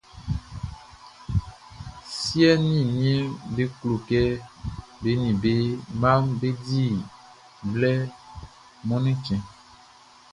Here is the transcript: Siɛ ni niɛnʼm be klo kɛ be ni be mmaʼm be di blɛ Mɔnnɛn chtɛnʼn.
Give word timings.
Siɛ 2.19 2.49
ni 2.69 2.79
niɛnʼm 2.99 3.33
be 3.55 3.63
klo 3.77 3.95
kɛ 4.07 4.21
be 5.01 5.11
ni 5.21 5.29
be 5.41 5.51
mmaʼm 5.99 6.23
be 6.39 6.47
di 6.65 6.83
blɛ 7.71 7.91
Mɔnnɛn 8.87 9.17
chtɛnʼn. 9.23 9.43